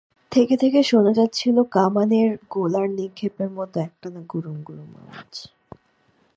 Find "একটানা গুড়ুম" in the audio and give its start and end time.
3.79-4.57